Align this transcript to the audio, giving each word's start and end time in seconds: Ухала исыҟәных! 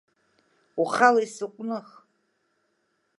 Ухала 0.81 1.21
исыҟәных! 1.25 1.87